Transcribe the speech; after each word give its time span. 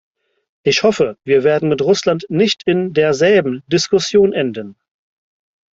Ich 0.63 0.81
hoffe, 0.81 1.19
wir 1.25 1.43
werden 1.43 1.69
mit 1.69 1.83
Russland 1.83 2.25
nicht 2.27 2.63
in 2.65 2.93
derselben 2.95 3.61
Diskussion 3.67 4.33
enden. 4.33 4.75